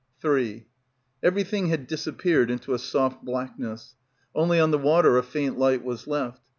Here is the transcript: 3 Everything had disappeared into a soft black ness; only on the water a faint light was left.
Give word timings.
3 0.19 0.65
Everything 1.21 1.67
had 1.67 1.85
disappeared 1.85 2.49
into 2.49 2.73
a 2.73 2.79
soft 2.79 3.23
black 3.23 3.59
ness; 3.59 3.93
only 4.33 4.59
on 4.59 4.71
the 4.71 4.79
water 4.79 5.15
a 5.15 5.21
faint 5.21 5.59
light 5.59 5.83
was 5.83 6.07
left. 6.07 6.41